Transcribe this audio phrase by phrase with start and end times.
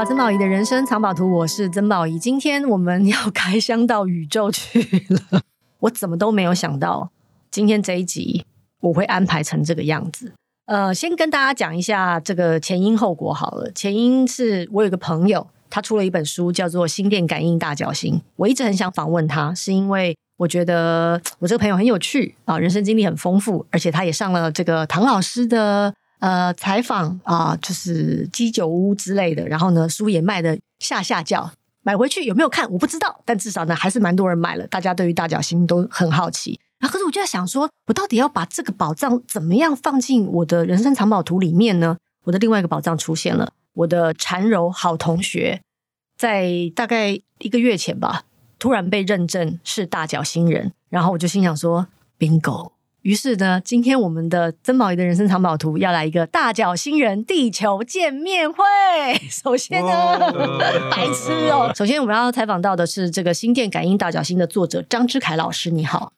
[0.00, 2.18] 到曾宝仪的人生藏宝图，我是曾宝仪。
[2.18, 4.80] 今天我们要开箱到宇宙去
[5.10, 5.42] 了，
[5.80, 7.10] 我怎么都没有想到，
[7.50, 8.46] 今天这一集
[8.80, 10.32] 我会安排成这个样子。
[10.64, 13.70] 呃，先跟大家讲一下这个前因后果好了。
[13.72, 18.14] 前因是我有个朋友，他出了一本书，叫做《心电感应大脚星》。
[18.36, 25.94] 我一直很想访问他，是因为我觉得我这个朋友很有趣啊，人生经历很丰富，而且他也上了这个唐老师的。
[26.20, 31.50] 呃，采访啊，就是鸡酒屋之类的，然后呢，书也卖的下下叫，
[31.82, 34.66] 买回去有没有看我不知道，但至少呢，还是蛮多人买了。
[34.66, 36.60] 大家对于大脚星都很好奇。
[36.78, 41.96] 然后可是我就在想说，我到底要把这个宝藏怎么样放进我的人生藏宝图里面呢？
[42.24, 45.62] 我的另外一个宝藏出现了，我的禅柔好同学，
[46.18, 48.24] 在大概一个月前吧，
[48.58, 51.86] 突然被认证是大脚星人，然后我就心想说
[52.18, 52.72] ，bingo。
[53.02, 58.62] 于是呢，今天我们的曾宝仪的人生藏宝图要来一个大脚星人地球见面会。
[59.30, 60.18] 首先呢，
[60.90, 61.72] 白痴哦。
[61.74, 66.12] 首先我们要采访到的是这个心电感应大脚星的作者张之凯老师，你好。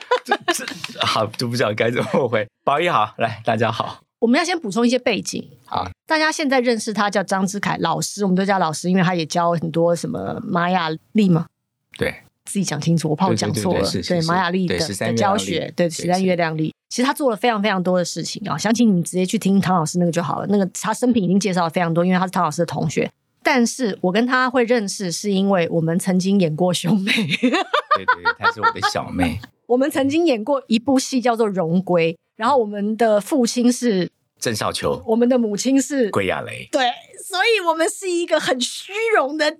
[1.00, 2.46] 好，就不知道该怎么回。
[2.64, 4.00] 宝仪好，来，大家好。
[4.18, 5.48] 我们要先补充一些背景。
[5.66, 11.46] 啊，大家现在认识他叫张之凯老师，我们都叫老师，因为他也教很多什么玛雅历嘛。
[11.96, 12.14] 对。
[12.48, 13.86] 自己讲清楚，我怕我讲错了。
[14.08, 18.56] 对，玛雅历的的教学，对，十三月亮历，其实他做了非常非常多的事情啊。
[18.56, 20.46] 详情你们直接去听唐老师那个就好了。
[20.48, 23.10] 那个他生平已经介绍了非常多，因为他是唐老师的同学。
[23.42, 27.12] 但是我跟他会认识，是因为我们曾经演过兄妹。
[27.12, 29.38] 对对，他是我的小妹。
[29.66, 34.10] 我们曾经演过一部戏叫做《荣归》，然后我们的父亲是
[34.40, 36.66] 郑少秋，我们的母亲是桂亚蕾。
[36.72, 36.82] 对。
[37.28, 39.58] 所以我们是一个很虚荣的家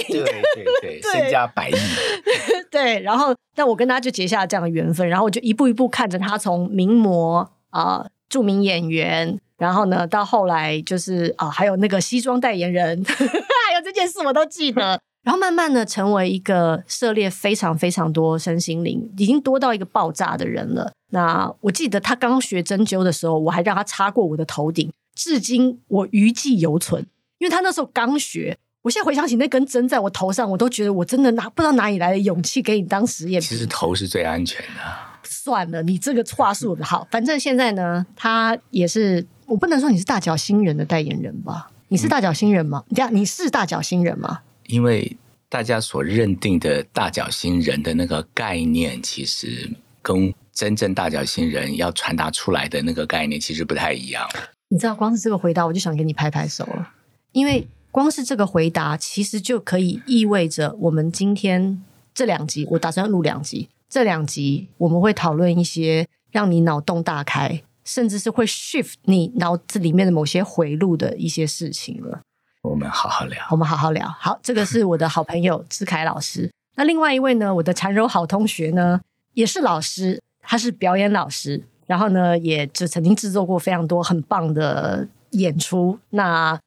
[0.00, 0.42] 庭，对
[0.80, 1.74] 对对， 身家百亿，
[2.70, 3.00] 对。
[3.00, 7.38] 然后，但我跟他就结下了这样的缘分，然后我就一步一步看着他从名模
[7.70, 15.00] 啊、呃，著名演员，然后呢，到后来就是啊、呃，还有那个西装代言人， 还有这件事我都记得。
[15.24, 20.92] 然后慢慢的成为一个涉猎非常非常多身心灵，已经多到一个爆炸的人了。
[21.10, 24.92] 那我记得他刚学针灸的时候，我还让他插过我的头顶。
[25.14, 27.06] 至今我余悸犹存，
[27.38, 28.58] 因为他那时候刚学。
[28.82, 33.40] 我现在回想起那根针在我头上，我都觉得我真的拿不知道哪里来的勇气给你当实验。
[33.40, 34.80] 其实头是最安全的。
[35.22, 41.70] 算了，你这个话术好，反正现在呢，他也是我不能说你是大脚星人的代言人吧？
[41.88, 42.84] 你是大脚星人吗？
[42.94, 44.40] 对、嗯、你是大脚星人吗？
[44.66, 45.16] 因为
[45.48, 49.70] 大家所认定的大脚星人的那个概念，其实
[50.02, 54.28] 跟真正大脚星人要传达出来的那个概念其实不太一样。
[54.74, 56.90] 你知道，光是这个回答，我就想给你拍拍手了，
[57.30, 61.80] 因为光是这个回答，其实就可以意味着我们今天
[62.12, 72.22] 这两集，我打算录两集，这两集我们会讨论一些让你脑洞大开，甚至是会 shift 你脑子里面的某些回路的一些事情了。
[72.62, 74.04] 我们好好聊，我们好好聊。
[74.18, 76.50] 好，这个是我的好朋友志凯老师。
[76.74, 79.00] 那另外一位呢，我的缠柔好同学呢，
[79.34, 81.62] 也是老师，他是表演老师。
[81.86, 85.98] 然后呢，也就曾经制作过非常多很棒的演出。
[86.10, 86.58] 那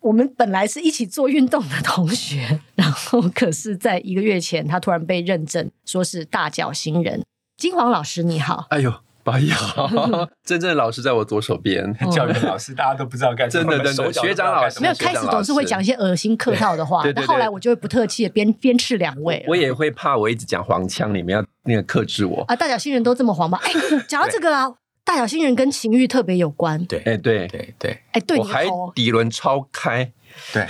[0.00, 7.24] 我们本来是一起做运动的同学，然后可是在一个月前，他突然被认证说是大脚型人。
[7.56, 8.66] 金黄老师，你好。
[8.70, 8.92] 哎呦。
[9.26, 9.90] 宝仪好，
[10.46, 19.44] 真正的老师在我左手边， 教育老师大家都不知道该真的真的学长老师没有开始总是会讲一些恶心客套的话，但后来我就会不客气的鞭鞭斥两位。
[19.48, 22.54] 我也会怕我一直讲黄腔，你们要那个克制我啊！
[22.54, 23.58] 大脚星人都这么黄吗？
[23.64, 23.72] 哎，
[24.06, 24.72] 讲到这个啊，
[25.04, 26.84] 大脚星人跟情欲特别有关。
[26.84, 28.64] 对，哎，对对对，哎，对，我还
[28.94, 30.12] 底轮超开，
[30.52, 30.64] 对。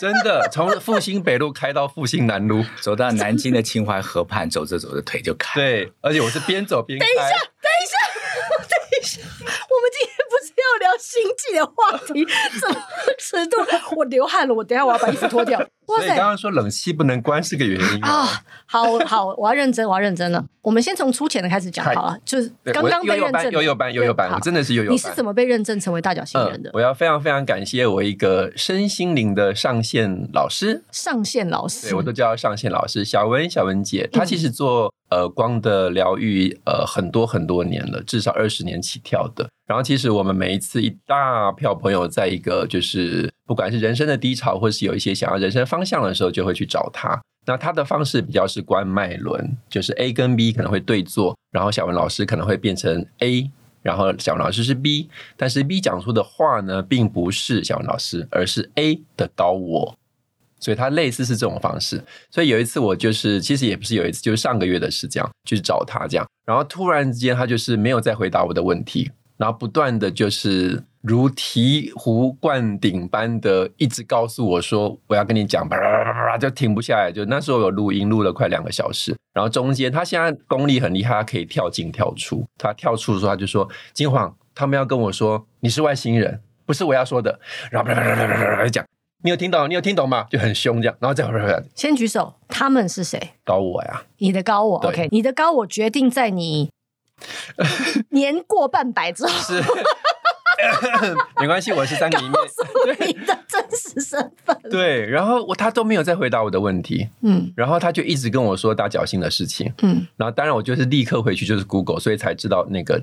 [0.00, 5.60] 真的，从复兴北路开到复兴南路， 走到南京的秦淮河畔，走着走着腿就开。
[5.60, 7.06] 对，而且我是边走边开。
[7.06, 7.28] 等一下，
[7.60, 7.94] 等一下，
[8.62, 12.24] 等一下，我们今天不是要聊星际的话题？
[12.60, 12.76] 怎么
[13.18, 13.56] 尺度？
[13.96, 15.58] 我流汗了，我等下我要把衣服脱掉。
[15.88, 18.28] 哇塞刚刚说冷气不能关是个原因啊！
[18.66, 20.44] 好好，我要认真，我要认真了。
[20.60, 24.94] 我们先从粗浅的开始讲好了，就是刚刚被认证，悠悠班，悠悠班，我真的是悠悠班。
[24.94, 26.70] 你是怎么被认证成为大脚星人的？
[26.74, 39.48] 我要非常非常感谢我一个身心灵的上线老师，上线老师，对我都叫上线老师，小文，小文姐，她其实做呃光的疗愈呃很多很多年了，至少二十年起跳的。
[39.66, 43.32] 然后其实我们每一一次一大票朋友在一个就是。
[43.48, 47.18] 不管是人生的低潮，或是有一些想要人生方向的时候，就会去找他。
[47.46, 53.50] 那他的方式比较是关脉轮，就是 A 跟 B 可能会对坐，然后小文老师可能会变成 A，
[53.80, 59.96] 然后小文老师是 B，但是 B 讲出的话呢，并不是小文老师，而是 A 的高我。
[60.60, 62.04] 所以他类似是这种方式。
[62.30, 70.84] 所以有一次我就是，其实也不是有一次，就是上个月的事，这样去找他这样，然后突然之间他就是没有再回答我的问题，然后不断的就是。
[71.00, 79.16] 如醍醐灌顶般的一直告诉我说：“我要跟你讲，叭叭叭叭，就停不下来。”就那时候有录音，录了快两个小时。
[79.32, 82.44] 然后中间他现在功力很厉害，他可以跳进跳出。
[82.58, 87.38] 他跳出的时候，他就说：“金黄，他们要跟我说你是外星人，不是我要说的。”
[87.70, 88.84] 然后叭叭叭叭叭叭讲，
[89.22, 89.70] 你有听懂？
[89.70, 90.26] 你有听懂吗？
[90.28, 90.96] 就很凶这样。
[90.98, 93.34] 然后再叭叭叭，先举手，他们是谁？
[93.44, 94.78] 高我呀，你的高我。
[94.78, 96.70] OK，你的高我决定在你
[98.10, 99.30] 年过半百之后。
[99.30, 99.62] 是。
[101.38, 102.32] 没关系，我是三个一面，
[103.06, 104.58] 你的真实身份。
[104.68, 113.00] 对，然后我他都没有再回答我的问题，嗯，然后他就一直跟我说大角星的事情，嗯，然后当然我就是立刻回去就是 Google，所以才知道那个。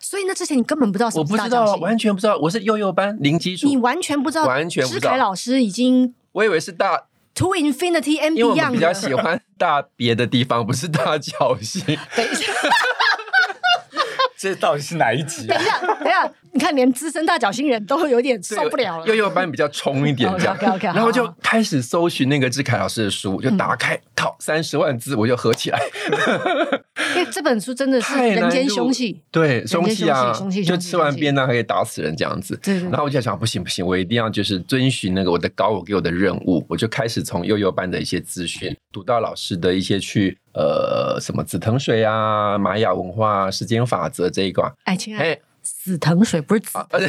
[0.00, 5.00] 所以那之前你根本不知道我不知道，完全不知道，我是幼幼班零基础，你完全不知道，完全不知道。
[5.00, 7.04] 诗凯老师已经，我以为是大
[7.36, 11.84] To Infinity and Beyond，因为我们比较喜欢大别的地方，不是大角星。
[12.16, 12.52] 等一下。
[14.38, 15.46] 这到底是哪一集？
[15.46, 19.06] 等一下，等一下，你看，连资深大脚星人都会有点受不了了。
[19.06, 20.56] 幼幼班比较冲一点，这样。
[20.58, 25.80] okay, okay, 然后就开始搜寻那个志凯老师的书，就打开，套三十万字，我就合起来。
[27.16, 32.58] 因为这本书真的是人间凶器，对，凶器啊，凶器，就吃完便当还可以打死人这样子。
[32.90, 44.72] 然后我就想，不行不行，我一定要就是遵循那个我的高我给我的任务，我就开始从幼幼班的一些资讯，读到老师的一些去呃什么紫藤水啊、玛雅文化、时间法则这一块。
[44.84, 45.40] 哎，亲爱的。
[45.68, 47.00] 紫藤水不是紫藤，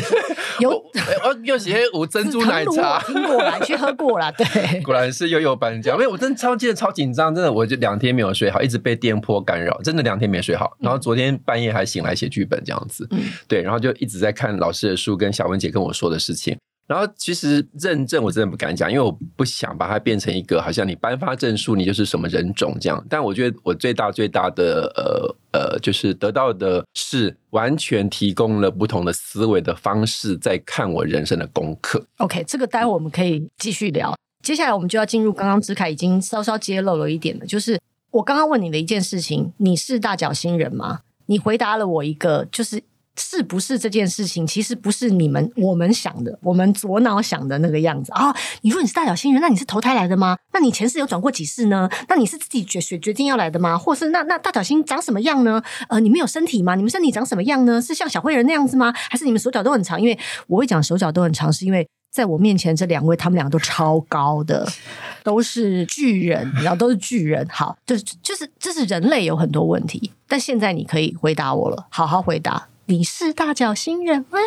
[0.57, 13.07] 有我有些无珍珠奶茶听过来去喝过了，对，果然是幼幼班这样，因为我真的超记得超紧张，真的我就两天没有睡好，一直被电波干扰，真的两天没睡好，然后昨天半夜还醒来写剧本这样子，
[13.47, 16.57] 对，然后就一直在看老师的书跟小文姐跟我说的事情。
[16.87, 23.05] 然后其实认证我真的不敢讲，因为我不想把它变成一个好像你颁发证书，你就是什么人种这样。
[23.09, 32.01] 但我觉得我最大最大的呃呃，就是得到的是完全提供了不同的思维的方式，在看我人生的功课。
[32.19, 34.15] OK，这个待会我们可以继续聊。
[34.41, 37.77] 接下来我们就要进入刚刚志凯已经稍稍揭露了一点的，就是
[38.11, 41.01] 我刚刚问你的一件事情：你是大角星人吗？
[41.25, 42.81] 你回答了我一个，就是。
[43.17, 50.37] 是不是这件事情，其实不是你们我们想的，我们左脑想的那个样子啊、你说你是大角星人，那你是投胎来的吗？
[50.53, 51.89] 那你前世有转过几世呢？
[52.07, 53.77] 那你是自己决决决定要来的吗？
[53.77, 55.61] 或是那那大角星长什么样呢？
[55.89, 56.75] 呃，你们有身体吗？
[56.75, 57.81] 你们身体长什么样呢？
[57.81, 58.93] 是像小灰人那样子吗？
[59.09, 59.99] 还是你们手脚都很长？
[59.99, 60.17] 因为
[60.47, 64.67] 我会讲手脚都很长，是因为在我面前这两位，他们两个都超高的，
[65.23, 67.47] 都是巨人，然后都是巨人。
[67.49, 72.67] 好，就是就是这是人类有很多问题，但现在你可以回答我了，好好回答。
[72.89, 74.39] 你是大角星人吗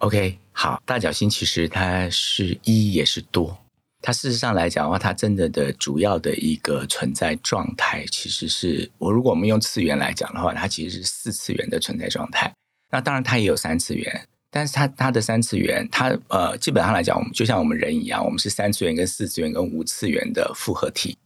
[0.00, 3.56] ？OK，好，大角星其实它是一也是多，
[4.02, 12.52] 它事实上来讲的话，它真的的主要的一个存在状态，其实是我如果我们用次元来讲的话，它其实是四次元的存在状态。
[12.90, 21.16] 那当然它也有三次元，但是它它的三次元，它呃基本上来讲，我们就像我们人一样，我们是三次元跟四次元跟五次元的复合体。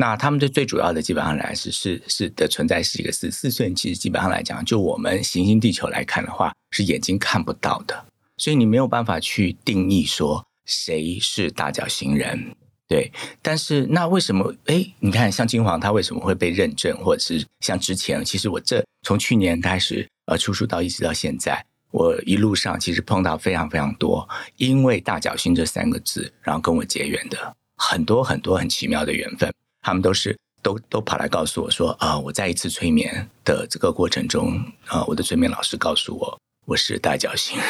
[0.00, 8.06] 那他们最最主要的基本上来是是是的存在是一个四四次元，其实基本上来讲，就我们行星地球来看的话，是眼睛看不到的，
[8.38, 12.56] 所以你没有办法去定义说谁是大角星人，
[12.88, 13.12] 对。
[13.42, 14.54] 但是那为什么？
[14.64, 24.26] 哎，你看像金黄他为什么会被认证，或者是像之前，其实我这从去年开始呃出书到一直到现在，我一路上其实碰到非常非常多
[24.56, 29.52] 因为大角星这三个字，然后跟我结缘的很多很多很奇妙的缘分。
[29.82, 37.66] 他们都是都都跑来告诉我说啊，我在一次催眠的这个过程中啊，我的催眠老师告诉我我是大角星人，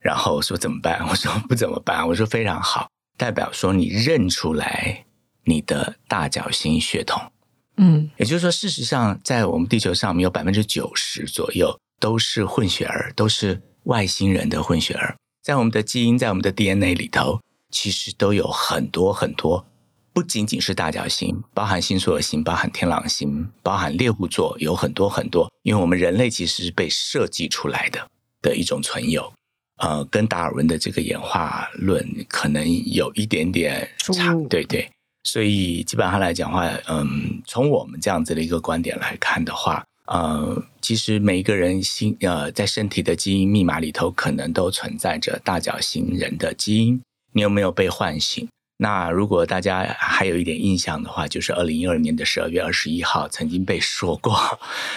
[0.00, 1.06] 然后说怎么办？
[1.08, 2.06] 我说不怎么办？
[2.06, 5.04] 我说非常好，代表说你认出来
[5.44, 7.30] 你的大角星血统，
[7.76, 17.40] 嗯，也就是说，事实上在我们地球上，有百分之九十左右都是混血儿，都是外星人的混血儿，在我们的基因，在我们的 DNA 里头，
[17.70, 19.64] 其实都有很多很多。
[20.18, 25.48] 不仅仅是大角星，包含星宿的星，包含天狼星，包含猎户座，有很多很多。
[25.62, 28.04] 因为我们人类其实是被设计出来的
[28.42, 29.32] 的一种存有，
[29.76, 34.90] 呃，跟达尔文的这个演化论可能有一点点差，对对。
[35.22, 47.00] 所以基本上来讲话，嗯，从我们这样子的一个观点来看的话，呃，其实每一个人心呃在身体的基因密码里头，可能都存在着大角星人的基因。
[47.30, 48.48] 你有没有被唤醒？
[48.80, 54.32] 那如果大家还有一点印象的话，就是二零一二年的十二月二十一号曾经被说过，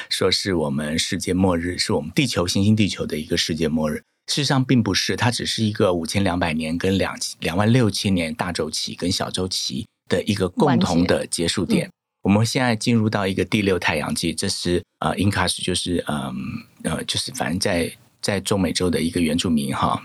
[0.08, 4.04] 说是我们世界末日，是我们地球行星地球的一个世界末日。
[4.28, 11.88] 事实上并不是，它只是一个五千两百年跟两两万六千年大周期跟小周期的一个共同的结束点。
[11.88, 16.36] 嗯、我们现在进入到一个第六太阳纪，这是呃，Incas 就是嗯
[16.84, 20.00] 呃，就是反正在在中美洲的一个原住民哈。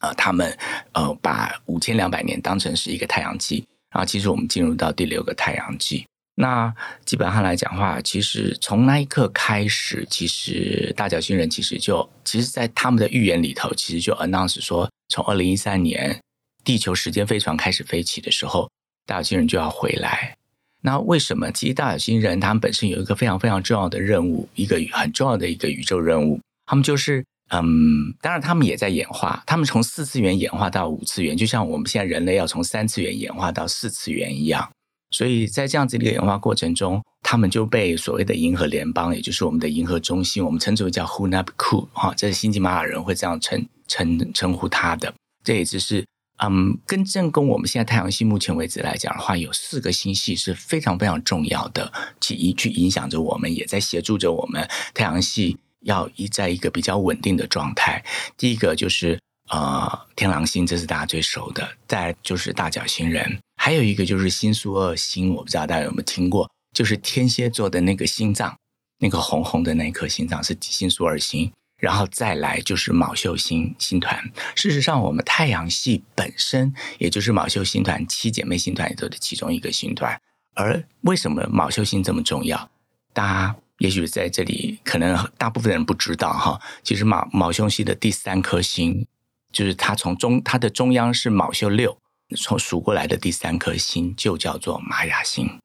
[0.00, 0.56] 呃，他们
[0.92, 6.06] 呃把五千两百年当成是一个太阳纪，然后其实我们进入到第六个太阳纪。
[6.36, 6.72] 那
[7.04, 16.20] 基本上来讲话，其实从那一刻开始，其实大角星人其实就其实，在他们的预言里头，其实就 announce 说，从二零一三年
[16.62, 18.70] 地球时间飞船开始飞起的时候，
[19.04, 20.36] 大角星人就要回来。
[20.82, 21.50] 那为什么？
[21.50, 27.24] 其实大角星人他们本身有一个非常非常重要的任务，一个很重要的一个宇宙任务，他们就是。
[27.50, 29.42] 嗯，当然，他们也在演化。
[29.46, 34.70] 他们从四次元演化到五次元，就像我们现在人类要从三次元演化到四次元一样。
[35.10, 45.14] 所以在这样子的一个演化过程中，他们就被所谓的银河联邦，也就是我们的银河中心，我们称之为叫 Hunabku 哈，这是星际玛雅人会这样称称称呼他的。
[45.42, 46.04] 这也就是
[46.44, 51.90] 嗯，跟正宫我们现在太阳系目前为止来讲的话，有四个星系是非常非常重要的，
[52.20, 55.56] 去去影响着我们，也在协助着我们太阳系。
[55.80, 58.04] 要一在一个比较稳定的状态。
[58.36, 59.18] 第一个就是
[59.48, 68.56] 呃天狼星，这是大家最熟的；再就是大角星人，还有一个就是星宿二星，我不知道大家有没有听过，就是天蝎座的那个心脏，
[68.98, 71.52] 那个红红的那颗心脏是星宿二星。
[71.78, 74.20] 然后再来就是昴宿星星团。
[74.56, 80.20] 事实上，我们太阳系本身也就是昴宿星团七姐妹星团里头的其中一个星团。
[80.54, 82.68] 而为什么昴宿星这么重要？
[83.12, 83.67] 大家。
[83.78, 86.60] 也许在这里，可能大部分人不知道哈。
[86.82, 89.06] 其实马马修系的第三颗星，
[89.52, 91.98] 就是它从中它的中央是马修六，
[92.36, 95.58] 从数过来的第三颗星就叫做玛雅星。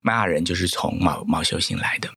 [0.00, 2.08] 玛雅人就是从昴昴宿星来的，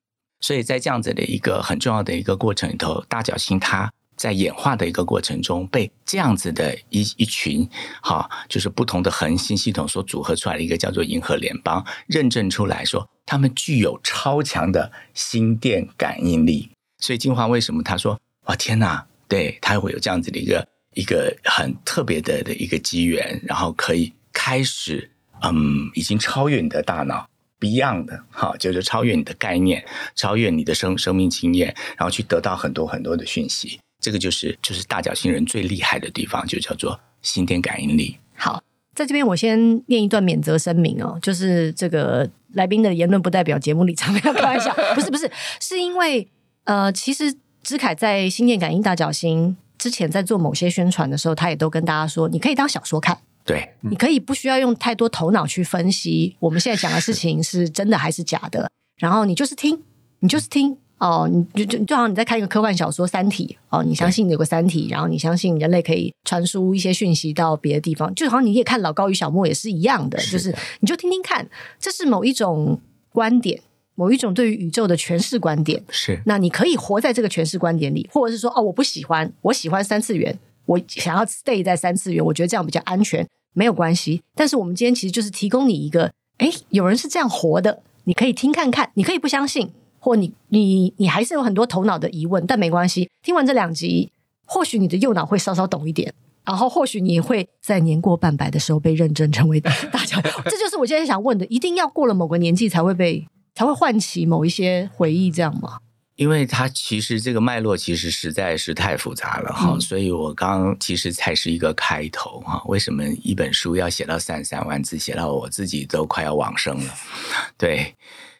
[0.42, 3.92] 所以在这样子的一个很重要的一个过程里头，大角星它。
[4.20, 7.66] 在演化的一个过程中，被这样子的一一群，
[8.04, 16.70] 哈，就是不同的恒星系统所组合出来的一个叫做银河联邦，认证出来说，他们具有超强的心电感应力。
[16.98, 25.10] 所以进化为什么他说，哇天哪，对，他会有这样子的一个一个很特别的的一个机缘，然后可以开始，
[25.42, 27.26] 嗯，已经超越你的大脑
[27.58, 33.80] ，Beyond 的，哈，就是超越你的概念，超越你的生生命经验，然后去得到很多很多的讯息。
[34.00, 38.18] 这个就是就是大角星人最厉害的地方，就叫做心电感应力。
[38.36, 38.64] 好，
[38.96, 45.30] 在这边我先念一段免责声明哦，就是这个来宾的言论不代表节目立场， 开玩笑，不是不是，
[45.60, 46.26] 是因为
[46.64, 59.84] 呃，其实之凯在心电感应大角星之前在做某些宣传的时候，他也都跟大家说，你可以当小说看，对，你可以不需要用太多头脑去分析我们现在讲的事情是真的还是假的，然后你就是听，
[60.20, 60.78] 你就是听。
[61.00, 72.80] 哦，你就就就好像你在看一个科幻小说《三体》哦，你相信有个三体，然后你相信人类可以传输一些讯息到别的地方，就好像你也看老高与小莫也是一样的，是的就是你就听听看，这是某一种
[73.14, 73.62] 观点，
[73.96, 75.82] 某一种对于宇宙的诠释观点。
[75.90, 84.22] 是，那你可以活在这个诠释观点里，或者是说哦，我不喜欢，我喜欢三次元，我想要 stay 在三次元，我觉得这样比较安全，没有关系。
[84.36, 89.72] 但是我们今天其实就是提供你一个，哎，有人是这样活的，你可以听看看，你可以不相信。
[90.00, 93.10] 或你你你还是有很多头脑的疑问，但没关系。
[93.22, 94.12] 听完这两集，
[94.46, 96.14] 或许你的右脑会稍稍懂一点，
[96.46, 99.70] 然后或许你会在年过半百的时候被认真成为大
[100.06, 100.20] 家。
[100.50, 105.80] 这就是我今天想问的：一定要过了某个年纪才会被才会唤起某一些回忆，这样吗？
[106.16, 112.62] 因为它其实这个脉络其实实在是太复杂了哈，嗯、所以我刚刚其实才是一个开头哈。
[112.66, 116.94] 为什么一本书要写到三十三万字，写到我自己都快要往生了？
[117.58, 117.96] 对。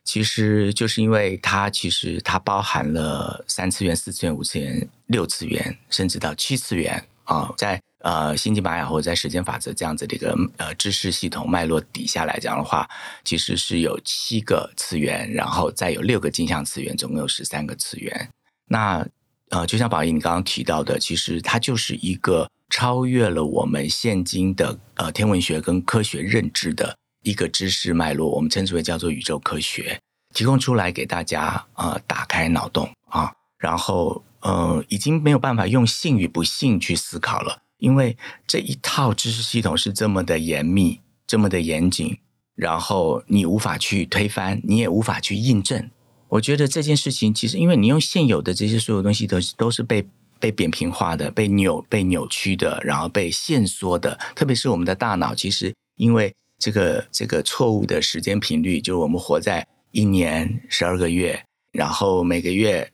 [0.10, 12.90] 其实就是因为它，其实它包含了三次元、四次元、五次元、六次元，甚至到七次元啊、在呃星际玛雅或者在时间法则这样子的一个呃知识系统脉络底下来讲的话，
[13.24, 18.30] 其实是有七个次元，然后再有六个镜像次元，总共有十三个次元。
[18.68, 19.06] 那
[19.50, 26.98] 呃，就像宝仪你刚刚提到的，其实它就是一个超越了我们现今的呃天文学跟科学认知的。
[27.24, 30.00] 一个知识脉络，我们称之为叫做宇宙科学，
[30.34, 42.18] 提供出来给大家呃打开脑洞啊，然后呃已经没有办法用信与不信去思考了，因为这一套知识系统是这么的严密，这么的严谨，
[42.56, 45.90] 然后你无法去推翻，你也无法去印证。
[46.30, 50.08] 我觉得这件事情其实，因为你用现有的这些所有东西都是都是被
[50.40, 56.34] 被扁平化的、被扭被扭曲的，然后被限缩的，特别是我们的大脑，其实因为。
[56.60, 62.92] 这个这个错误的时间频率，就是我们活在一年十二个月，然后每个月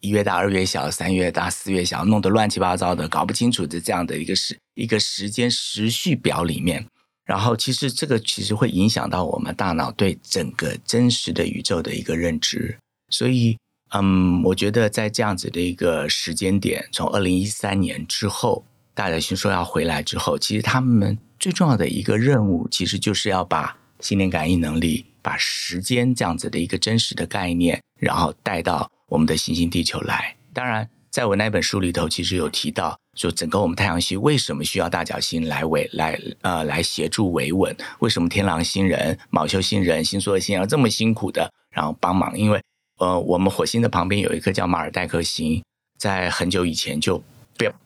[0.00, 6.86] 一月大二月小，三月大四月小，弄得乱七八糟的，搞不清楚的这样的一个时一个时间时序表里面，
[7.24, 12.78] 然后其实这个其实会影响到我们大脑对整个真实的宇宙的一个认知，
[13.10, 13.58] 所以
[13.90, 18.64] 嗯，我觉得在这样子的一个时间点，从二零一三年之后。
[18.98, 30.34] 大角星说要回来之后，其实他们最重要的一个任务，其实就是要把心灵感应能力、把时间这样子的一个真实的概念，然后带到我们的行星地球来。
[30.52, 37.76] 当然，在我那本书里头，其实有提到，说整个我们太阳系为什么需要大角星来维来呃来协助维稳？
[38.00, 42.36] 为什么天狼星人、昴宿星人、星宿星要这么辛苦的然后帮忙？
[42.36, 42.60] 因为
[42.98, 45.62] 呃，我们火星的旁边有一颗叫马尔代克星，
[45.96, 47.22] 在很久以前就。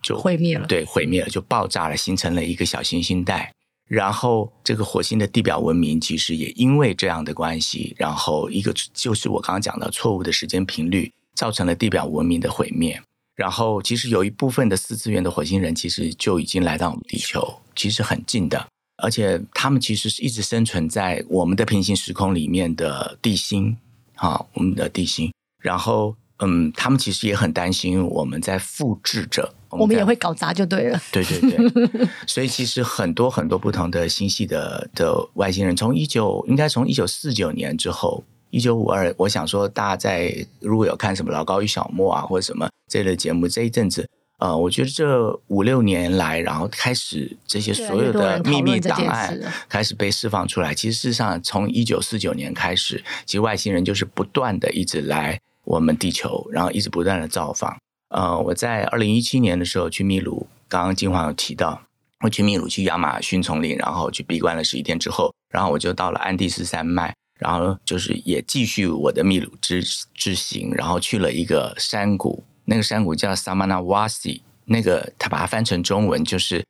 [0.02, 3.52] 就毁灭了，对，毁灭了，就爆炸了，形成了一个小行星带。
[3.88, 13.02] 然后，这个火星的地表文明其实也因为这样的关系，然后一个就是我刚刚讲的错误的时间频率，造成了地表文明的毁灭。
[13.34, 23.76] 然后，其实有一部分的四次元的火星人其实就已经来到我们地球，其实很近的，而且他们其实是一直生存在我们的平行时空里面的地心
[24.14, 25.30] 啊，我们的地心。
[25.60, 29.52] 然后，嗯，他们其实也很担心我们在复制着。
[29.80, 31.00] 我们，也会搞砸就对了。
[31.10, 44.06] 对对对， 所以其实很多很多不同的星系的的外星人，从一九应该从一九四九年之后，一九五二，我想说大家在如果有看什么老高与小莫啊，或者什么这类节目，这一阵子，
[44.38, 49.38] 呃，我觉得这五六年来，然后开始这些所有的秘密档案
[49.68, 50.74] 开始被释放出来。
[50.74, 57.74] 其实事实上，从一九四九年开始，其实外星人就是不断的一直来我们地球，然后一直不断的造访。
[58.12, 61.82] 呃，我在二零一七年的时候去秘鲁，刚刚金黄有提到，
[62.20, 76.62] 我去秘鲁去亚马逊丛林，然后去闭关了十一天之后，然后我就到了安第斯山脉，然后就是也继续我的秘鲁之之行，然后去了一个山谷，那个山谷叫 Samanawasi，那个他把它翻成中文就是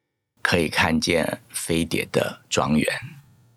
[0.42, 2.88] 可以看见飞碟的庄园，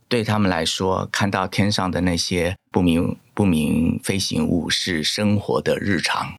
[0.07, 6.33] 对他们来说，看到天上的那些不明不明飞行物是生活的日常。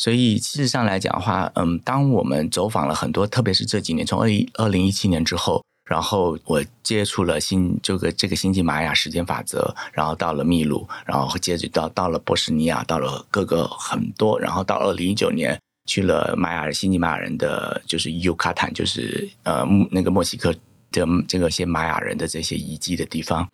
[0.00, 20.50] 所以，事实上来讲的话，嗯，当我们走访了很多，特别是这几年，从二一二零一七年之后，然后我接触了新这个这个星际玛雅时间法则，然后到了秘鲁，然后接着到到了波士尼亚，到了各个很多，然后到二零一九年去了玛雅星际玛雅人的就是尤卡坦，就是呃那个墨西哥
[20.90, 23.46] 的这个些玛雅人的这些遗迹的地方，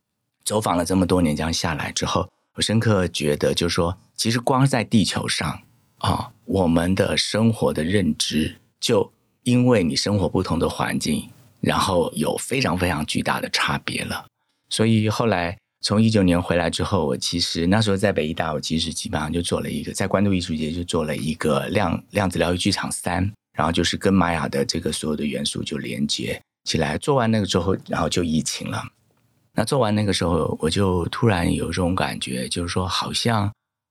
[0.45, 5.63] 走访了这么多年，这样下来之后，我深刻觉得，就是说，其实光在地球上。
[5.99, 9.11] 啊、我们的生活的认知，就
[9.45, 11.29] 因为你生活不同的环境，
[11.61, 14.27] 然后有非常非常巨大的差别了。
[14.69, 26.99] 所以后来从一九年回来之后，我其实那时候在北艺大，我其实基本上就做了一个在关渡艺术节就做了一个量量子疗愈剧场三，然后就是跟玛雅的这个所有的元素就连接起来。
[26.99, 28.83] 做完那个之后，然后就疫情了。
[29.55, 33.51] 那做完那个时候，我就突然有这种感觉，就是说好像。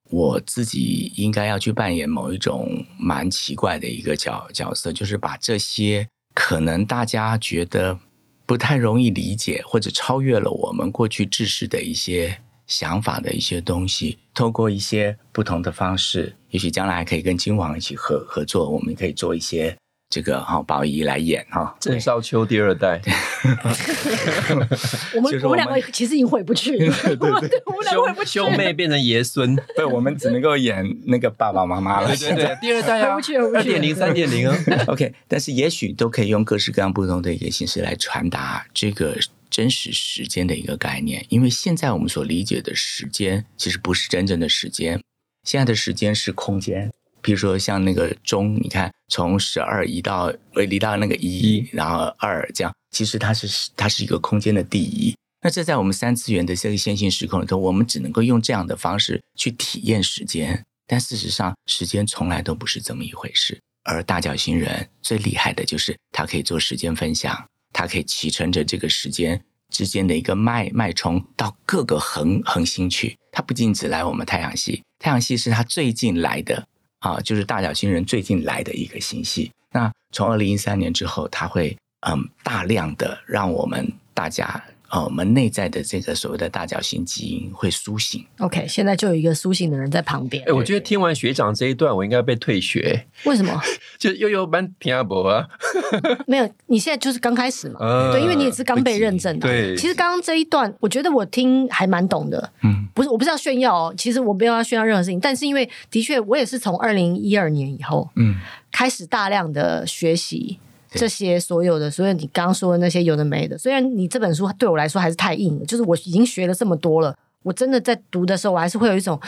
[0.09, 7.99] 我自己应该要去扮演某一种蛮奇怪的一个角角色，就是把这些可能大家觉得
[8.45, 12.37] 不太容易理解，或者超越了我们过去知识的一些
[12.67, 19.75] 想法的一些东西，透过一些不同的方式，也许将来还可以跟金王一起合合作，我们可以做一些。
[20.09, 21.75] 这个哈宝仪来演哈。
[21.79, 23.01] 郑少秋第二代，
[25.15, 32.07] 我们我们两个其实已经回不去了， 对对对，我们两个回不去，兄妹变成爷孙， 对，我们只能够演那个爸爸妈妈了。
[32.15, 33.17] 对对对，第二代啊，
[33.55, 34.57] 二点零、三点零啊。
[34.87, 39.17] OK，但是也许都可以用各式各样不同的一个形式来传达这个
[39.49, 45.01] 真实时间的一个概念，因为现在我们所理解的时间其实不是真正的时间，
[45.43, 46.91] 现在的时间是空间。
[47.25, 50.31] 比如说像那个钟，你看从十二移到
[50.69, 55.15] 移到那个一，然后二这样，其实它是它是一个空间的递移。
[55.41, 60.63] 那这在我们三次元的这个线性时空里头，我们只能够用这样的方式去体验时间。
[60.85, 63.59] 但事实上，时间从来都不是这么一回事。
[63.81, 73.17] 而大角星人最厉害的就是他可以做时间分享，他可以骑乘着这个时间之间的一个脉脉冲到各个恒恒星去。
[73.31, 76.67] 他不仅只来我们太阳系，太阳系是他最近来的。
[77.05, 79.51] 啊，就是大脚星人最近来的一个星系。
[79.71, 84.63] 那从二零一三年之后，它会嗯大量的让我们大家。
[84.91, 88.23] 哦，我们内在的这个所谓的大角星基因会苏醒。
[88.37, 90.43] OK，现在就有一个苏醒的人在旁边。
[90.47, 93.05] 哎，我觉得听完学长这一段，我应该被退学。
[93.23, 93.59] 为什么？
[93.97, 95.47] 就悠悠班听阿伯啊？
[96.27, 97.79] 没有，你现在就是刚开始嘛。
[97.79, 99.47] 呃、对，因为你也是刚被认证的。
[99.47, 102.51] 对，其实刚刚这一段，我觉得我听还蛮懂的。
[102.61, 103.93] 嗯，不是，我不是要炫耀哦。
[103.97, 108.35] 其实我没有要炫耀任何事情，但是因为的确，我也是从二零一二年以后，嗯，
[108.71, 110.59] 开始大量的学习。
[110.95, 119.19] 这些所有的，所有你刚刚说的那些有的没的，虽然你这本书对我来说还是太硬了，就是我已经学了这么多了，我真的在读的时候，我还是会有一种，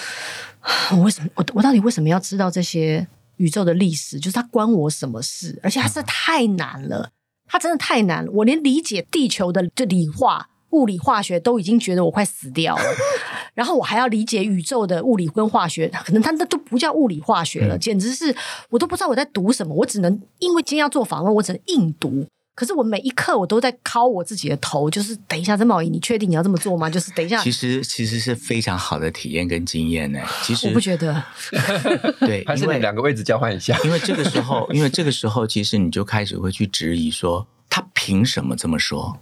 [0.92, 3.06] 我为什么我我到底为什么要知道这些
[3.38, 5.60] 宇宙的历史，就是它关我什么事？
[5.62, 7.12] 而且它是太难了，
[7.46, 8.32] 它真的太难了。
[8.32, 12.84] 我连理解地球的这理化、物理、化学都已经觉得我快死掉了，
[13.56, 18.36] 然后我还要理解宇宙的物理跟化学，可能它那都不叫物理化学了，简直是
[18.70, 19.74] 我都不知道我在读什么。
[19.74, 22.26] 我只能因为今天要做访问，我只能硬读。
[22.56, 26.90] 可是我每一刻我都在敲我自己的头，就是等一下，曾宝仪，你确定你要这么做吗？
[26.90, 30.20] 就是等一下，其实其实是非常好的体验跟经验呢。
[30.42, 31.24] 其实我不觉得，
[32.20, 33.78] 对，还是你两个位置交换一下。
[33.84, 39.16] 因为这个时候，因为这个时候，其实你就开始会去质疑说，他凭什么这么说？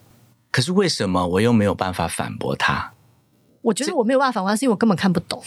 [0.55, 2.93] 可是为什么我又没有办法反驳他？
[3.61, 5.43] 我觉得我没有办法反驳，是因为我根本看不懂。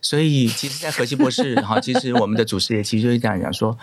[0.00, 3.78] 所以，其实，在河西博士 哈，其实我们的主持人其实就是这样讲说，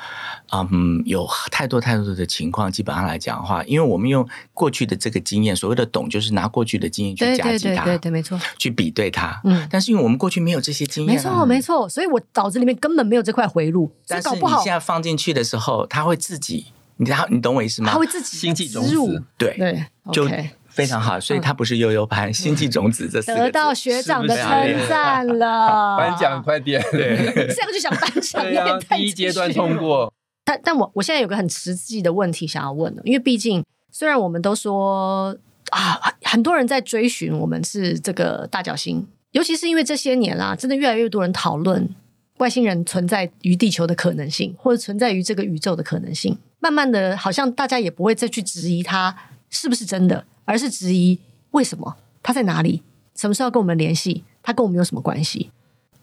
[0.52, 9.40] 嗯，有太多太多的情况，基本上来讲的话，因为我们用过去的这个经验，所谓的懂，就是拿过去的经验去夹击它，对对对，对没错，去比对它。
[9.46, 13.90] 嗯，但是因为我们过去没有这些经验，没错没错，所以我脑子里面根本没有这块回路。
[14.06, 17.92] 但是你现在放进去的时候，它会自己，你知道，你懂我意思吗？
[17.92, 20.28] 他会自己星际种子，对对，就。
[20.28, 25.98] Okay 非常好，所以他不是悠悠盘，星际种子这四个得到学长的称赞了。
[25.98, 30.14] 颁奖快点，对，这样就想颁奖，啊、第一阶段通过。
[30.46, 35.36] 但但我我现在有个很实际的问题想要问了，因为毕竟虽然我们都说
[35.72, 41.90] 啊，很多人在追寻我们是这个大角星，尤其是因为这些年啦，真的越来越多人讨论
[42.38, 46.38] 外星人存在于地球的可能性，或者存在于这个宇宙的可能性。
[46.60, 49.16] 慢慢的，好像大家也不会再去质疑它
[49.50, 50.26] 是不是真的。
[50.46, 51.20] 而是质疑
[51.52, 52.82] 为什么他在哪里？
[53.14, 54.24] 什么时候跟我们联系？
[54.42, 55.52] 他跟我们有什么关系？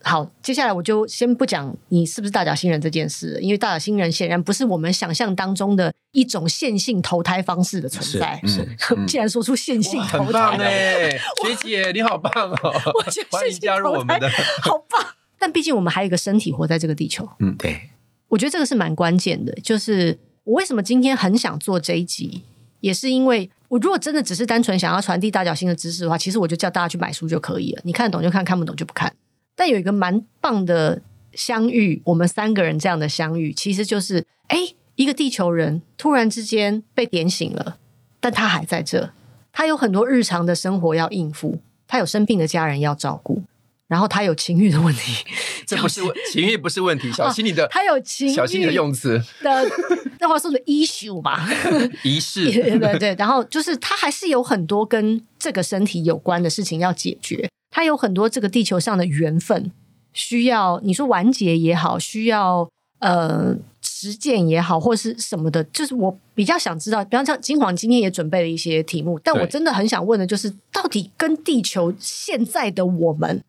[0.01, 8.39] 好，接下来我就先不讲你是不是大脚星人这件事，因为大脚星人显然不是我们想象当中的一种线性投胎方式的存在。
[8.47, 8.65] 是，
[9.05, 11.09] 竟然说出线性投胎，哎，
[11.43, 12.57] 学姐你好棒哦！
[13.03, 14.29] 我觉得欢迎加入我们的，
[14.63, 15.05] 好棒。
[15.37, 17.27] 但毕竟我们还有一个身体活在这个地球。
[17.39, 17.89] 嗯，对，
[18.29, 19.51] 我觉得这个是蛮关键的。
[19.61, 20.17] 就是
[20.47, 22.41] 我为什么今天很想做这一集，
[22.79, 23.49] 也是因为。
[23.69, 27.81] 我如果真的只是单纯想要传递大脚星的知识的话，其实我就叫大家去买书就可以了。
[27.83, 29.13] 你看得懂就看，看不懂就不看。
[29.57, 31.01] 但有一个蛮棒的
[31.33, 37.75] 相遇，我们三个人这样的相遇，其实就是，哎，一个地球人突然之间被点醒了，
[38.21, 39.11] 但他还在这，
[39.51, 43.43] 他有很多日常的生活要应付，他有生病的家人要照顾。
[43.89, 45.25] 然后他有情欲的问题，
[45.65, 49.65] 这不是问 情欲不是问题，小心你的，他有情欲小心你的用词 的，
[50.19, 51.47] 那话说的 issue 吧，
[52.03, 59.71] 仪式， 对对对，然后就是他还是有很多跟这个身体有关的事情要解决，他有很多这个地球上的缘分
[60.13, 62.67] 需要你说完结也好，需要
[62.99, 73.43] 呃实践也好，或是什么的，就是我比较想知道，比方像金黄今天也准备了一些题目，但我真的很想问的就是，到底跟地球现在的我们。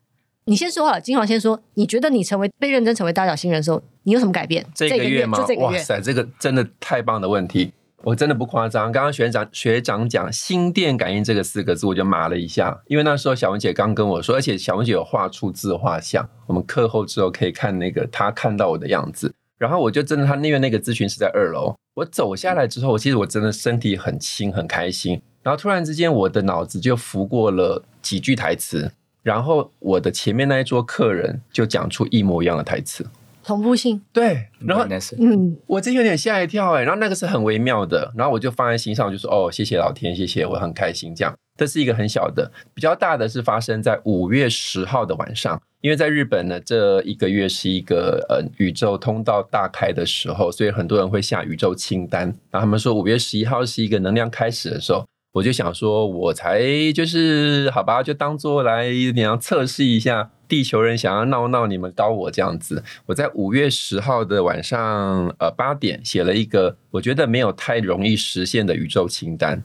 [0.45, 4.65] 你先说好了，金黄先说，你觉得你成为被认真成为大小星人的时候，你有什么改变？
[4.73, 5.37] 这个月吗？
[5.37, 8.91] 这个月哇塞，这个真的太棒的问题，我真的不夸张。
[8.91, 28.91] 刚刚学长学长讲心电感应这个四个字，我就麻了一下，因为那时候小文姐刚跟我说，而且小文姐有画出自画像，我们课后之后可以看那个她看到我的样子，然后我就真的，他因为那个咨询是在二楼，我走下来之后，其实我真的身体很轻很开心，然后突然之间我的脑子就浮过了几句台词。
[29.21, 33.05] 然后我的前面那一桌客人就讲出一模一样的台词，
[33.49, 34.85] 同步性对，然后
[35.17, 41.15] 嗯，我真有点吓一跳哎，然后那个是很微妙的，然后我就放在心上，就说哦，谢谢老天，谢谢，我很开心。
[41.15, 55.03] 这样，这是一个很小的，比较大的是发生在五月十号的晚上，因为在日本呢，这一个月是一个呃宇宙通道大开的时候，所以很多人会下宇宙清单，然后他们说五月十一号是一个能量开始的时候。
[55.31, 56.59] 我就想说，我才
[56.91, 62.83] 就是好吧，就当做来你要测试一下地球人想要闹闹你们刀我这样子。
[63.05, 69.63] 我在五月十号的晚上，呃八点写了一个我觉得没有太容易实现的宇宙清单，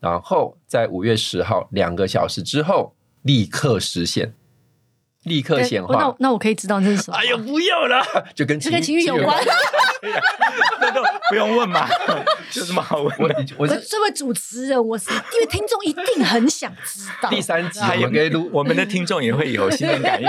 [0.00, 4.32] 然后在五月十号两个小时之后立刻实现。
[5.24, 7.16] 立刻显化，那那我可以知道这是什么？
[7.16, 8.04] 哎呦，不要了，
[8.34, 9.38] 就跟情跟情欲有关，
[10.80, 11.88] 那都 不用问嘛，
[12.54, 13.46] 有什么好问的？
[13.56, 17.30] 我是这位主持人，我是因为听众一定很想知道。
[17.30, 20.28] 第三集还有给录，我们的听众也会有心灵感应。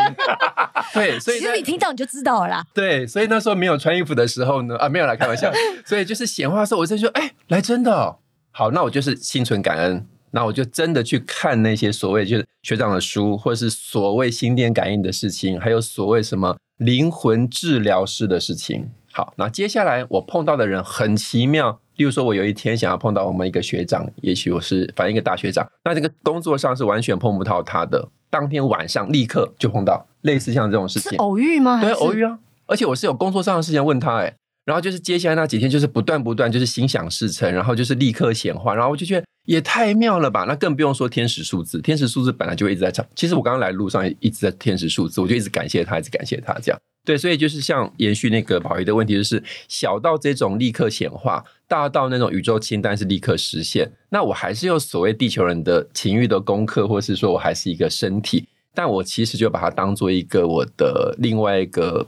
[0.93, 2.63] 对，所以其实你听到你就知道了啦。
[2.73, 5.51] 对，所以那时候没有穿衣服的时候呢，啊，没有啦开玩笑。
[5.86, 8.19] 所以就是显化的时候，我就说，哎，来真的哦，
[8.51, 10.08] 好，那我就是心存感恩。
[10.34, 18.89] 那我就真的去看那些所谓就是学长的书，或者是所谓心电感应的事情，还有所谓什么灵魂治疗师的事情。
[19.12, 31.80] 好，那接下来我碰到的人很奇妙，例如说，我有一天想要碰到我们一个学长，也许我是反正一个大学长，那这个工作上是完全碰不到他的，当天晚上立刻就碰到类似像这种事情，是偶遇吗？
[31.80, 32.39] 对，偶遇啊。
[32.65, 34.34] 而且我是有工作上的事情问他，哎，
[34.65, 40.45] 然后就是接下来那几天就是不断不断就是心想事成，然后就是立刻显化，然后我就觉得也太妙了吧！
[40.47, 43.06] 那更不用说天使数字，天使数字本来就一直在唱。
[43.13, 46.80] 其实我刚刚来路上一直在天使数字，我就一直感谢他，一直感谢他这样。
[47.06, 53.91] 对，所以就是像延续那个宝仪的问题，就是小到这种立刻显化，大到那种宇宙清单是立刻实现。
[54.10, 62.08] 那我还是有所谓地球人的情欲的功课，或是说我还是一个身体，但我其实就把它当做一个我的另外一个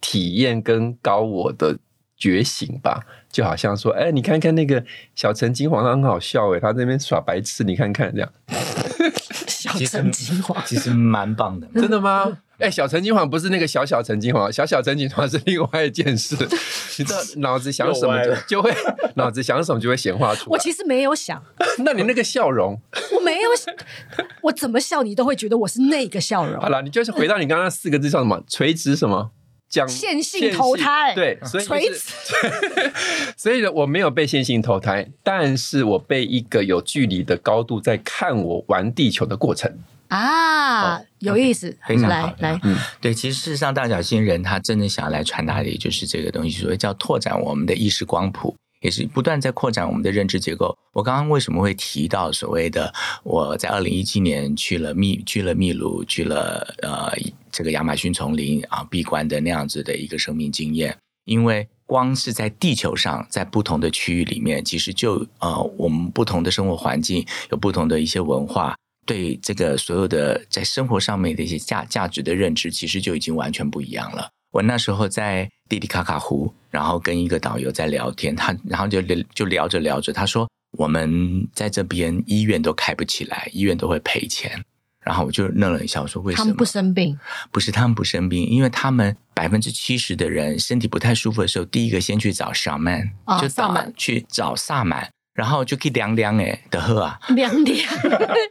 [0.00, 1.76] 体验跟高我的
[2.18, 3.00] 觉醒吧。
[3.30, 4.82] 就好像说，哎，你看看那个
[5.14, 8.32] 小陈金黄，他很好笑哎，他在那边耍白痴，你看看这样。
[9.46, 12.38] 小陈金黄 其实蛮棒的，真的吗？
[12.58, 16.34] 哎，小陈金黄不是那个小小陈金黄，小小陈金黄是另外一件事。
[16.98, 18.74] 你知道脑子想什么就就会
[19.14, 20.46] 脑子想什么就会显化出来。
[20.48, 21.40] 我其实没有想，
[21.84, 22.80] 那你那个笑容，
[23.14, 23.72] 我没有想，
[24.42, 26.58] 我怎么笑你都会觉得我是那个笑容。
[26.60, 28.42] 好了，你就是回到你刚刚四个字叫什么？
[28.48, 29.30] 垂直什么？
[29.68, 31.14] 讲线性投胎。
[31.14, 32.40] 对，所以、就是、垂
[32.84, 32.92] 直。
[33.36, 39.78] 所以呢，我没有被线性投胎，但是我被一个有距离的高度在看我玩地球的过程。
[40.08, 42.34] 啊，哦、有意思，非常好。
[42.38, 50.76] 来，来，嗯，对，其实事实上，大小星人他真的想要来传达的，也就是这个东西，所谓叫拓展我们的意识光谱，也是不断在扩展我们的认知结构。
[50.92, 57.12] 我刚刚为什么会提到所谓的我在二零一七年去了秘去了秘鲁，去了呃
[57.50, 60.96] 这个亚马逊丛林啊闭关的那样子的一个生命经验？
[61.24, 68.74] 因为光是在地球上，在不同的区域里面，其实就呃我们不同的生活环境，有不同的一些文化。
[69.06, 74.28] 对这个所有的在生活上面的一些价价值的认知，其实就已经完全不一样了。
[74.50, 84.64] 我那时候在蒂蒂卡卡湖，然后跟一个导游在聊天，他然后就聊就聊着聊着，他说我们在这边医院都开不起来，医院都会赔钱。
[85.00, 86.44] 然后我就愣了一下，我说为什么？
[86.44, 87.18] 他们不生病？
[87.50, 95.08] 不是他们不生病，因为他们百分之七十的人身体不太舒服的时候，第一个先去找萨满，哦、就萨满去找萨满。
[95.38, 97.78] 然后就可以凉凉哎的喝啊，凉凉。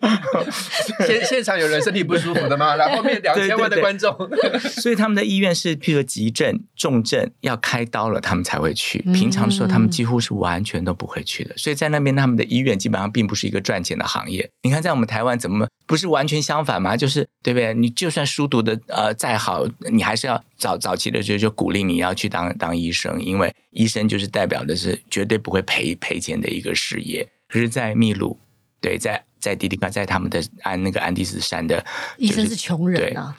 [1.05, 2.75] 现现场有人身体不舒服的吗？
[2.79, 4.15] 然后面两千万的观众。
[4.79, 8.99] 所以他们的医院是，譬如急症、重症要开刀了，他们才会去。
[9.13, 11.53] 平常的时候，他们几乎是完全都不会去的。
[11.57, 14.49] 所以在那边，他们的医院基本上并不是一个赚钱的行业。
[14.63, 16.95] 你看，在我们台湾，怎么不是完全相反吗？
[16.95, 17.73] 就是对不对？
[17.73, 26.67] 你就算书读的呃再好，你还是要早早期的时候就鼓励你要去当当医生，因为医生就是代表的是绝对不会赔赔钱的一个。
[26.77, 28.37] 事业，可是，在秘鲁，
[28.79, 31.79] 对，在在迪迪卡，在他们的安那个安第斯山的、
[32.17, 33.35] 就是、医生是穷人啊。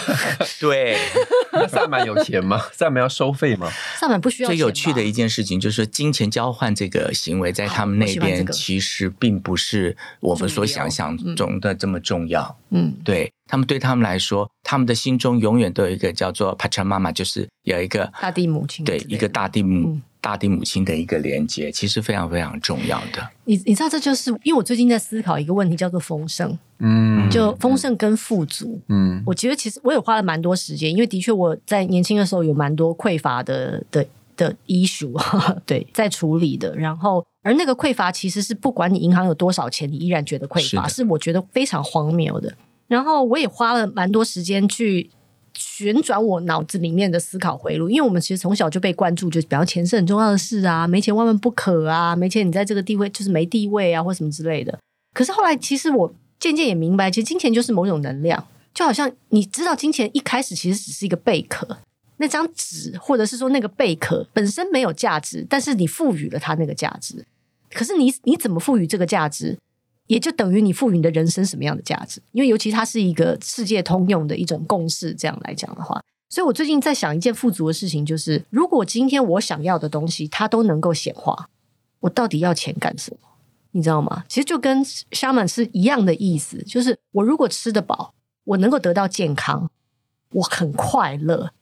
[0.60, 0.96] 对，
[1.52, 2.60] 那萨满有钱吗？
[2.72, 3.70] 萨满要收费吗？
[3.96, 4.48] 萨满不需要。
[4.48, 12.58] 最有趣的一件事情就是说，金钱交换这个行为，在他们那边其实并不是我们所想象中的这么重要。
[12.70, 19.90] 嗯，对他们，对他们来说，他们的心中永远都有一个叫做帕查妈妈，就是有一个大地母亲，对，一个大地母。
[19.90, 23.28] 嗯大地母亲的一个连接，其实非常非常重要的。
[23.44, 26.56] 你你知道，这就是因为我最近在思考一个问题，叫做丰盛。
[26.78, 28.80] 嗯，就丰盛跟富足。
[28.88, 34.06] 嗯，我觉得其实我也花了蛮多时间，因为的确我在年轻的时候有蛮多匮乏的的
[34.36, 35.12] 的 issue，
[35.66, 36.74] 对，在处理的。
[36.76, 42.54] 然后，而那个匮乏其实是不管你银行有多少钱，你依然觉得匮乏，是，是我觉得非常荒谬的。
[42.86, 45.10] 然后，我也花了蛮多时间去。
[45.82, 54.78] 旋转我脑子里面的思考回路，因为我们其实从小就被关注，就比方钱是很重要的事啊，没钱万万不可啊，没钱你在这个地位就是没地位啊，或什么之类的。
[55.14, 61.78] 可是后来，其实我渐渐也明白，其实金钱就是某种能量，就好像你知道，金钱一开始其实只是一个贝壳，
[62.16, 67.24] 那张纸或者是说那个贝壳本身没有价值，但是你赋予了它那个价值。
[67.74, 69.58] 可是你你怎么赋予这个价值？
[70.06, 72.20] 也就等于你赋予你的人生什么样的价值？
[72.32, 81.48] 因为尤其它是一个世界通用的一种共识，这样来讲的话，所以我最近在想一件富足的事情，就是如果今天我想要的东西它都能够显化，
[82.00, 83.28] 我到底要钱干什么？
[83.70, 84.24] 你知道吗？
[84.28, 88.12] 其实就跟沙满是一样的意思，就是我如果吃得饱，
[88.44, 89.70] 我能够得到健康，
[90.32, 91.52] 我很快乐，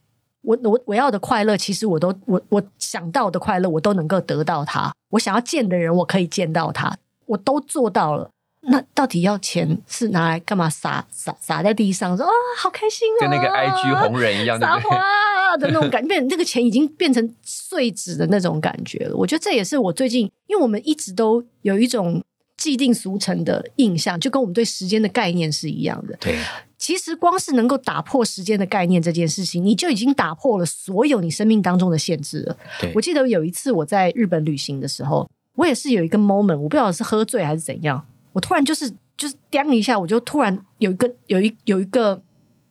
[0.43, 4.93] 我我我要的快乐，其实我都我我想到的快乐，我都能够得到它。
[5.11, 6.97] 我想要见的人，我可以见到他，
[7.31, 8.31] 我都做到了。
[8.65, 10.69] 那到底要钱是拿来干嘛？
[10.69, 19.17] 撒撒撒在地上说啊，好开心啊，跟那个 IG 红人一样，撒花 的那种感觉，变那个钱已经变成碎纸的那种感觉了。
[19.17, 22.23] 我觉得这也是我最近，因为我们一直都有一种
[22.59, 26.15] 既定俗成的印象，就跟我们对时间的概念是一样的。
[26.21, 26.39] 对，
[26.77, 32.57] 其实光是能够打破时间的概念这件事情，你就已经打破了所有你生命当中的限制了。
[32.95, 35.27] 我记得有一次我在日本旅行的时候，
[35.61, 38.03] 我也是有一个 moment，我不知道是喝醉还是怎样。
[38.33, 42.23] 我突然就是就是掂一下，我就突然有一个有一有一个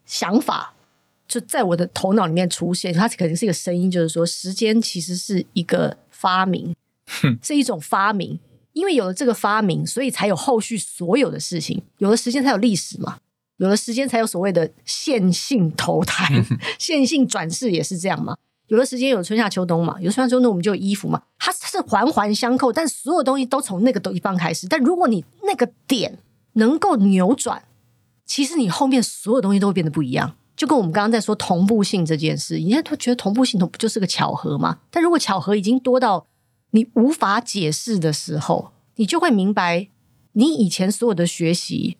[0.08, 0.74] 想法，
[1.28, 6.76] 就在我的头脑里面出现，它肯定是一个声音，就是说时间其实是一个发明，
[7.44, 8.40] 是一种发明。
[8.74, 11.84] 因为有了这个发明，所以才有后续所有的事情。
[12.00, 13.20] 有了时间才有历史嘛，
[13.58, 16.44] 有了时间才有所谓的线性投胎、
[16.80, 18.36] 线性转世也是这样嘛。
[18.70, 24.68] 有的时间有春夏秋冬嘛，有春夏秋冬我们就有衣服嘛，它是环环相扣，但所有东西都从那个地方开始。
[24.68, 26.18] 但如果你那个点
[26.54, 27.64] 能够扭转，
[28.26, 30.36] 其实你后面所有东西都会变得不一样。
[30.56, 34.80] 就跟我们刚刚在说同步性这件事，人家都觉得同步性同不就是个巧合吗？
[34.92, 36.26] 但如果巧合已经多到
[36.72, 39.88] 你无法解释的时候，你就会明白，
[40.34, 41.98] 你以前所有的学习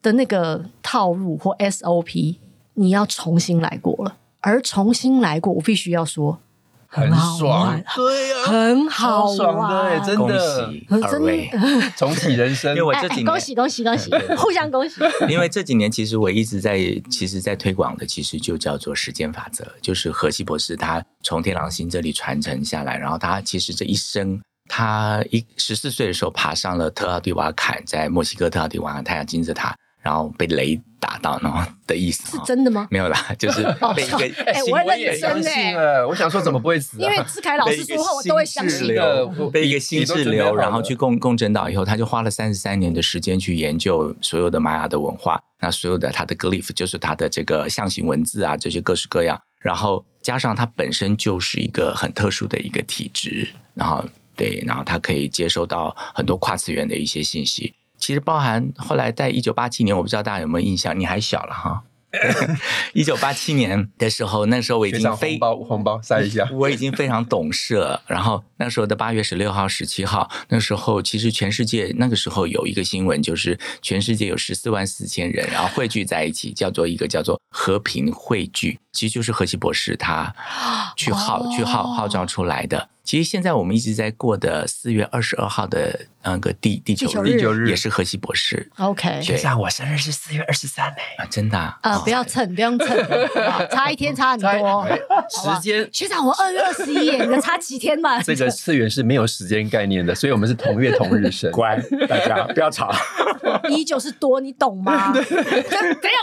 [0.00, 2.36] 的那个套路或 SOP，
[2.74, 4.16] 你要重新来过了。
[4.46, 6.38] 而重新来过，我必须要说。
[6.86, 11.50] 很爽，对呀，很好爽的，真的，二位
[11.98, 12.70] 重启人生。
[12.70, 15.00] 因为我这几年恭喜恭喜恭喜，互相恭喜。
[15.28, 16.78] 因为这几年其实我一直在，
[17.10, 29.74] 其实，在推广的其实就叫做时间法则，就是荷西博士他从天狼星这里传承下来，然后他其实这一生，他一十四岁的时候爬上了特奥蒂瓦坎，在墨西哥特奥蒂瓦坎太阳金字塔。
[30.06, 32.86] 然后被雷打到，然后的意思是真的吗？
[32.92, 33.60] 没有啦， 就是
[33.96, 36.06] 被一个哎，我也相信了。
[36.06, 36.96] 我想说，怎么不会死？
[37.00, 39.26] 因为志凯老师说话，我都会相信的。
[39.50, 49.36] 被一个心智瘤，然后去共共振岛以后，他就花了三十三年的时间去研究所有的玛雅的文化，那所有的他的 glyph 就是他的这个象形文字啊，这些各式各样。
[49.58, 54.04] 然后加上他本身就是一个很特殊的一个体质，然后
[54.36, 57.74] 对，然后他可以接收到很多跨次元的一些信息。
[57.98, 61.82] 其实包含后来在一九八七年，我不知道大家有没有印象，你还小了哈。
[62.94, 68.00] 一九八七年的时候，那时候我已经非红包红包塞一下，我已经非常懂事了。
[68.06, 80.34] 然后那时候的八月十六号、十七号，那时候其实全世界那个时候有一个新闻，就是全世界有十四万四千人，然后汇聚在一起，叫做一个叫做和平汇聚，其实就是荷西博士他
[80.96, 82.88] 去号、哦、去号号召出来的。
[83.04, 88.68] 其实现在我们一直在过的四月二十二号的那个地地球日，也是荷西博士。
[88.78, 92.00] OK，学长，我生日是四月二十三嘞，真的啊！
[92.00, 92.88] 不要蹭，不用蹭，
[93.70, 94.88] 差一天差很多。
[95.30, 98.20] 时间，学长，我二月二十一，你们差几天嘛？
[98.20, 101.50] 这个次元是没有时间概念的，所以我们是同月同日生。
[101.52, 102.92] 乖，大家不要吵。
[103.70, 105.12] 依旧是多，你懂吗？
[105.14, 105.30] 等一下，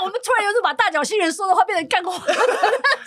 [0.03, 2.13] 我们突然又是把大脚星人说的话变成干话。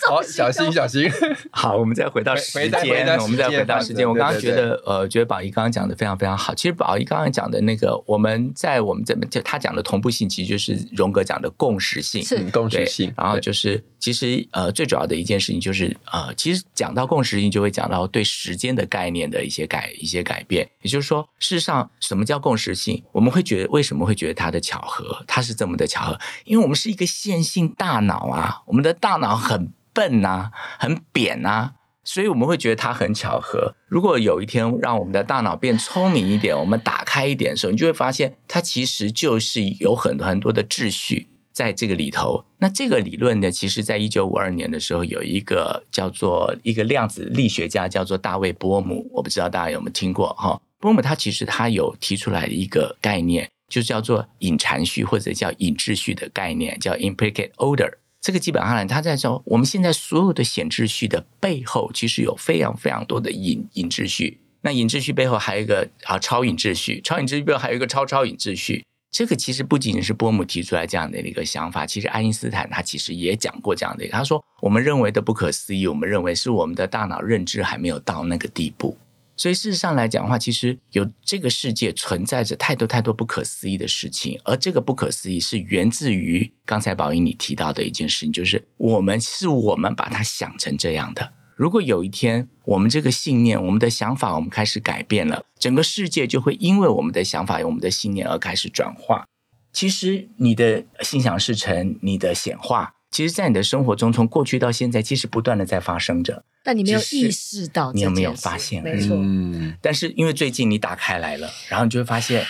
[0.09, 1.11] 好，小心小心。
[1.51, 3.65] 好，我们再回到时间，我们再回。
[3.67, 6.55] 到时间，我刚刚觉得，呃，觉得宝仪刚刚讲的非常非常好。
[6.55, 13.13] 其实宝仪刚刚讲的那个，我们在我们这边就他讲的同步性，其实就是荣格讲的共识性，是共识性。
[13.17, 20.69] 然后就是，其实呃，最主要的一件事情就是，呃，其实讲到共识性，就会讲到对时间的概念概念的一些改一些改变。
[20.83, 23.05] 也就是说，事实上，什么叫共识性？
[23.13, 25.23] 我们会觉得为什么会觉得它的巧合？
[25.27, 26.19] 它是这么的巧合？
[26.45, 31.75] 因为我们是一个线性大脑啊，我们的大脑很笨呐，很扁呐。
[32.03, 33.75] 所以我们会觉得它很巧合。
[33.89, 42.45] 如果有一天让我们的大脑变聪明一点，我们打开一点的时候，你就会发现它其实就是有很多很多的秩序在这个里头。
[42.59, 50.61] 那这个理论呢，其实在一九五二年的时候，有一个叫做一个量子力学家叫做大卫波姆，我不知道大家有没有听过哈？
[50.79, 57.91] 波姆他其实他有提出来一个概念，就叫做隐禅序或者叫隐秩序的概念，叫 implicate order。
[58.21, 64.39] 这个基本上呢，他在说，我们现在所有的显秩序的背后，其实有非常非常多的隐隐秩序。
[64.61, 68.85] 那隐秩序背后还有一个啊超隐秩序，超隐秩序背后还有一个超超隐秩序。
[69.17, 78.95] 这个其实不仅是波姆提出来这样的一个想法，其实爱因斯坦他其实也讲过这样的一个，他说我们认为的不可思议，我们认为是我们的大脑认知还没有到那个地步。
[79.35, 91.33] 所以事实上来讲的话，其实有这个世界存在着太多太多不可思议的事情，而这个不可思议是源自于刚才宝英你提到的一件事情，就是我们是我们把它想成这样的。
[91.57, 99.27] 如果有一天我们这个信念、我们的想法，我们开始改变了，整个世界就会因为我们的想法、我们的信念而开始转化。
[99.73, 102.93] 其实你的心想事成，你的显化。
[103.11, 106.45] 其实，在你的生活中，从过去到现在，其实不断的在发生着。
[106.63, 108.83] 但你没有意识到，你有没有发现？
[108.83, 109.17] 没错。
[109.19, 109.75] 嗯。
[109.81, 112.45] 但是，因为最近你打开来了，然后你就会发现，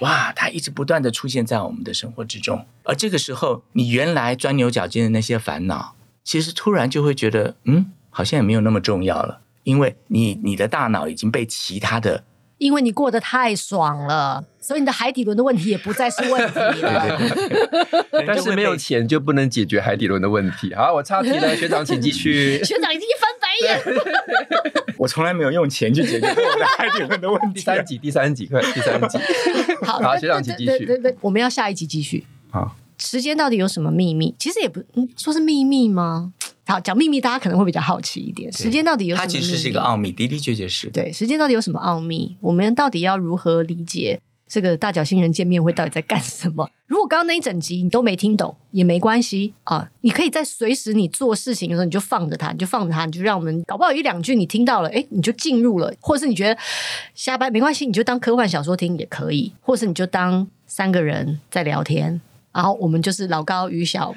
[0.00, 2.64] 哇，它一直不断的出现在我们的生活之中。
[2.84, 12.22] 而这个时候，你原来钻牛角尖的那些烦恼，其实突然就会觉得，嗯，好像也没有那么重要了，因为你你的大脑已经被其他的。
[12.58, 17.18] 因为你过得太爽了，所以你的海底轮的问题也不再是问题了。
[18.24, 20.72] 但是没有钱就不能解决海底轮的问题。
[20.72, 22.62] 好，我插题了，学长请继续。
[22.62, 23.82] 学长已经翻白眼。
[24.96, 27.54] 我从来没有用钱去解决过我的海底轮的问题。
[27.54, 29.18] 第三集，第三集，快，第三集。
[29.84, 30.84] 好，好，学长请继续。
[30.84, 32.24] 对对对，我们要下一集继续。
[32.52, 32.76] 好。
[32.98, 34.32] 时间到底有什么秘密？
[34.38, 36.32] 其实也不，嗯，说是秘密吗？
[36.72, 38.50] 好，讲秘密，大家可能会比较好奇一点。
[38.50, 39.26] 时间到底有什么？
[39.26, 40.88] 它其实是一个奥秘，的的确确是。
[40.88, 42.34] 对，时间到底有什么奥秘？
[42.40, 44.18] 我们到底要如何理解？
[44.48, 46.66] 这个大脚星人见面会到底在干什么？
[46.86, 56.58] 如果刚刚那一整集你都没听懂也没关系啊，你可以在随时你做事情的时候你就放着它，你就放着它，你就让我们搞不好一两句你听到了，哎，你就进入了，或者是你觉得
[57.14, 62.18] 下班没关系，你就当科幻小说听也可以，或是你就当三个人在聊天，
[62.52, 64.14] 然后我们就是老高与小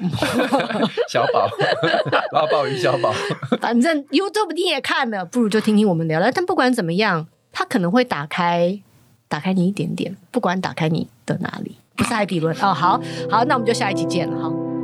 [1.08, 1.48] 小宝，
[2.32, 3.12] 老宝与小宝，
[3.60, 6.30] 反正 YouTube 你也看了，不如就听听我们聊聊。
[6.30, 8.80] 但不管怎么样，它可能会打开。
[9.28, 12.72] 打开你一点点，不管打开你的哪里，不是海底轮哦。
[12.72, 14.75] 好好，那我们就下一集见了哈。